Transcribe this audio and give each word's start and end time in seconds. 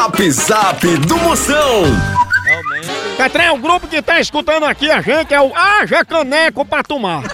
Zap 0.00 0.30
Zap 0.30 0.96
do 0.96 1.18
Moção. 1.18 1.82
Catrão, 3.18 3.56
o 3.56 3.58
grupo 3.58 3.86
que 3.86 4.00
tá 4.00 4.18
escutando 4.18 4.64
aqui 4.64 4.90
a 4.90 5.02
gente 5.02 5.34
é 5.34 5.42
o 5.42 5.54
Haja 5.54 6.02
Caneco 6.06 6.64
pra 6.64 6.82
tomar. 6.82 7.24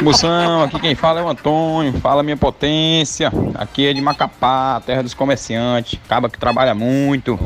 Moção, 0.00 0.62
aqui 0.62 0.78
quem 0.78 0.94
fala 0.94 1.18
é 1.18 1.24
o 1.24 1.28
Antônio, 1.28 1.92
fala 2.00 2.22
minha 2.22 2.36
potência. 2.36 3.32
Aqui 3.56 3.88
é 3.88 3.92
de 3.92 4.00
Macapá, 4.00 4.80
terra 4.86 5.02
dos 5.02 5.12
comerciantes, 5.12 5.98
acaba 6.04 6.30
que 6.30 6.38
trabalha 6.38 6.72
muito. 6.72 7.36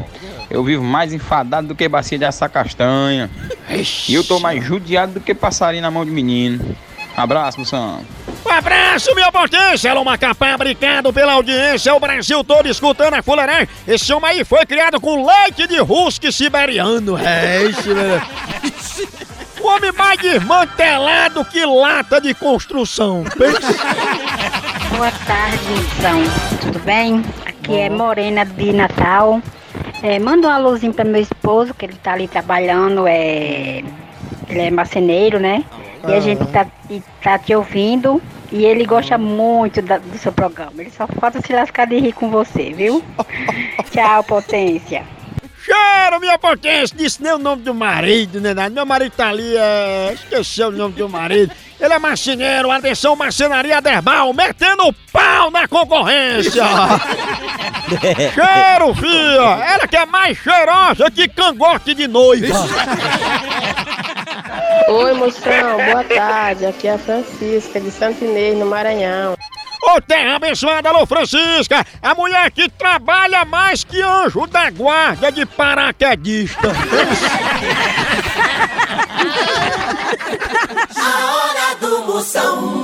Eu 0.50 0.62
vivo 0.62 0.84
mais 0.84 1.14
enfadado 1.14 1.68
do 1.68 1.74
que 1.74 1.88
bacia 1.88 2.18
de 2.18 2.27
assar 2.27 2.50
castanha. 2.50 3.30
E 4.06 4.14
eu 4.14 4.22
tô 4.22 4.38
mais 4.38 4.62
judiado 4.62 5.14
do 5.14 5.20
que 5.20 5.34
passarinho 5.34 5.82
na 5.82 5.90
mão 5.90 6.04
de 6.04 6.11
menino. 6.11 6.77
Abraço, 7.17 7.59
Moção. 7.59 8.01
Um 8.45 8.51
abraço, 8.53 9.14
minha 9.14 9.33
potência! 9.33 9.91
Alô, 9.91 10.05
Macapá, 10.05 10.55
obrigado 10.55 11.11
pela 11.12 11.33
audiência. 11.33 11.95
O 11.95 11.98
Brasil 11.98 12.45
todo 12.45 12.69
escutando 12.69 13.15
a 13.15 13.23
fuleiragem. 13.23 13.69
Esse 13.88 14.12
homem 14.12 14.33
aí 14.33 14.45
foi 14.45 14.66
criado 14.66 15.01
com 15.01 15.27
leite 15.27 15.66
de 15.66 15.80
husky 15.80 16.30
siberiano. 16.30 17.19
É, 17.19 17.62
esse, 17.62 17.93
velho. 17.93 18.23
O 19.59 19.69
homem 19.69 19.91
mais 19.91 20.21
desmantelado 20.21 21.45
que 21.47 21.65
lata 21.65 22.21
de 22.21 22.33
construção. 22.34 23.24
Boa 24.91 25.10
tarde, 25.27 25.59
Moção. 25.71 26.59
Tudo 26.60 26.79
bem? 26.80 27.24
Aqui 27.45 27.77
é 27.77 27.91
Morena 27.91 28.45
de 28.45 28.73
Natal. 28.73 29.43
É, 30.05 30.21
manda 30.21 30.46
um 30.46 30.51
alôzinho 30.51 30.95
para 30.95 31.05
meu 31.05 31.21
esposo, 31.21 31.74
que 31.74 31.85
ele 31.85 31.96
tá 32.01 32.12
ali 32.12 32.29
trabalhando, 32.29 33.09
é... 33.09 33.83
ele 34.48 34.60
é 34.60 34.71
marceneiro, 34.71 35.41
né? 35.41 35.65
E 36.09 36.15
a 36.15 36.20
gente 36.20 36.45
tá, 36.46 36.66
e 36.91 37.02
tá 37.23 37.38
te 37.38 37.55
ouvindo 37.55 38.23
e 38.52 38.65
ele 38.65 38.84
gosta 38.84 39.19
muito 39.19 39.83
da- 39.83 39.98
do 39.98 40.16
seu 40.19 40.32
programa. 40.32 40.73
Ele 40.79 40.91
só 40.91 41.06
falta 41.06 41.41
se 41.41 41.52
lascar 41.52 41.87
de 41.87 41.98
rir 41.98 42.12
com 42.12 42.30
você, 42.30 42.73
viu? 42.73 43.02
Tchau, 43.91 44.23
potência. 44.24 45.05
Cheiro, 45.65 46.21
minha 46.21 46.38
potência! 46.38 46.96
Disse 46.96 47.21
nem 47.21 47.32
o 47.32 47.38
nome 47.38 47.62
do 47.62 47.74
marido, 47.74 48.40
né? 48.40 48.54
Meu 48.68 48.87
marido 48.87 49.12
tá 49.16 49.30
ali, 49.30 49.57
é... 49.57 50.12
esqueceu 50.15 50.68
o 50.68 50.73
nome 50.73 50.95
do 50.95 51.09
marido. 51.09 51.52
Ele 51.80 51.93
é 51.93 51.99
marceneiro, 51.99 52.71
atenção, 52.71 53.16
marcenaria 53.16 53.82
Derbal, 53.82 54.32
metendo 54.32 54.87
o 54.87 54.93
pau 55.12 55.51
na 55.51 55.66
concorrência! 55.66 56.62
Cheiro, 58.32 58.95
filha! 58.95 59.65
Ela 59.65 59.87
que 59.88 59.96
é 59.96 60.07
mais 60.07 60.38
cheirosa 60.38 61.10
que 61.10 61.29
cangote 61.29 61.95
de 61.95 62.07
noiva! 62.07 62.46
Oi, 64.88 65.12
moção, 65.15 65.76
boa 65.84 66.04
tarde. 66.04 66.66
Aqui 66.66 66.87
é 66.87 66.92
a 66.92 66.98
Francisca, 66.98 67.81
de 67.81 67.91
Santo 67.91 68.25
Inês, 68.25 68.56
no 68.56 68.66
Maranhão. 68.66 69.37
Ô 69.82 70.00
terra 70.00 70.37
abençoada, 70.37 70.88
alô 70.88 71.04
Francisca! 71.06 71.84
A 72.03 72.15
mulher 72.15 72.50
que 72.50 72.69
trabalha 72.69 73.44
mais 73.44 73.84
que 73.84 74.00
anjo 74.00 74.47
da 74.47 74.70
guarda 74.70 75.31
de 75.31 75.44
paraquedista! 75.47 76.69
A 80.97 81.34
hora 81.34 81.75
do 81.81 82.04
Moção. 82.06 82.75